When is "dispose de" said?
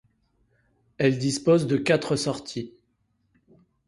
1.19-1.77